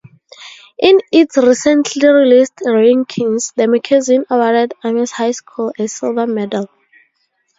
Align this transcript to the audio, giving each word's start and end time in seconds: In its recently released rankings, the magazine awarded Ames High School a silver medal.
In 0.79 0.97
its 1.11 1.37
recently 1.37 2.09
released 2.09 2.55
rankings, 2.65 3.53
the 3.53 3.67
magazine 3.67 4.25
awarded 4.31 4.73
Ames 4.83 5.11
High 5.11 5.29
School 5.29 5.73
a 5.77 5.87
silver 5.87 6.25
medal. 6.25 6.71